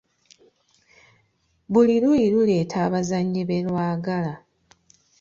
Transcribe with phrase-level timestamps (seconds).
[1.71, 4.33] Buli luuyi luleeta abazannyi be lwagala.